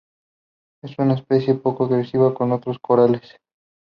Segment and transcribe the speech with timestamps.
[0.81, 3.37] Es una especie poco agresiva con otros corales.